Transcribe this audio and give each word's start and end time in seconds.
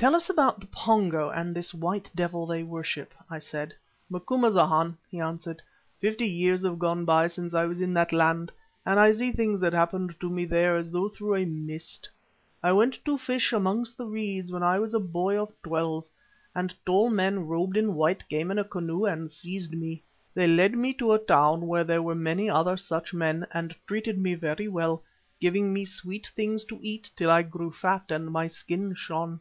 "Tell 0.00 0.16
us 0.16 0.30
about 0.30 0.60
the 0.60 0.66
Pongo 0.68 1.28
and 1.28 1.54
this 1.54 1.74
white 1.74 2.10
devil 2.14 2.46
they 2.46 2.62
worship," 2.62 3.12
I 3.28 3.38
said. 3.38 3.74
"Macumazana," 4.10 4.96
he 5.10 5.20
answered, 5.20 5.60
"fifty 6.00 6.24
years 6.24 6.64
have 6.64 6.78
gone 6.78 7.04
by 7.04 7.26
since 7.28 7.52
I 7.52 7.66
was 7.66 7.82
in 7.82 7.92
that 7.92 8.10
land 8.10 8.50
and 8.86 8.98
I 8.98 9.12
see 9.12 9.30
things 9.30 9.60
that 9.60 9.74
happened 9.74 10.18
to 10.20 10.30
me 10.30 10.46
there 10.46 10.78
as 10.78 10.88
through 10.88 11.34
a 11.34 11.44
mist. 11.44 12.08
I 12.62 12.72
went 12.72 12.98
to 13.04 13.18
fish 13.18 13.52
amongst 13.52 13.98
the 13.98 14.06
reeds 14.06 14.50
when 14.50 14.62
I 14.62 14.78
was 14.78 14.94
a 14.94 15.00
boy 15.00 15.38
of 15.38 15.52
twelve, 15.62 16.06
and 16.54 16.74
tall 16.86 17.10
men 17.10 17.46
robed 17.46 17.76
in 17.76 17.94
white 17.94 18.26
came 18.30 18.50
in 18.50 18.58
a 18.58 18.64
canoe 18.64 19.04
and 19.04 19.30
seized 19.30 19.74
me. 19.76 20.02
They 20.32 20.46
led 20.46 20.76
me 20.78 20.94
to 20.94 21.12
a 21.12 21.18
town 21.18 21.66
where 21.66 21.84
there 21.84 22.00
were 22.02 22.14
many 22.14 22.48
other 22.48 22.78
such 22.78 23.12
men, 23.12 23.46
and 23.52 23.76
treated 23.86 24.16
me 24.18 24.32
very 24.32 24.66
well, 24.66 25.02
giving 25.42 25.74
me 25.74 25.84
sweet 25.84 26.26
things 26.34 26.64
to 26.64 26.78
eat 26.80 27.10
till 27.16 27.30
I 27.30 27.42
grew 27.42 27.70
fat 27.70 28.06
and 28.10 28.30
my 28.32 28.46
skin 28.46 28.94
shone. 28.94 29.40